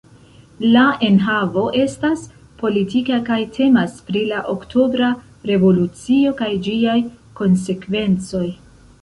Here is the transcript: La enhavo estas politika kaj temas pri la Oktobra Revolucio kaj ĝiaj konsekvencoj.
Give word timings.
La 0.75 0.83
enhavo 1.07 1.65
estas 1.81 2.23
politika 2.61 3.19
kaj 3.27 3.37
temas 3.59 3.99
pri 4.09 4.25
la 4.31 4.41
Oktobra 4.55 5.11
Revolucio 5.51 6.35
kaj 6.43 6.51
ĝiaj 6.71 6.99
konsekvencoj. 7.43 8.45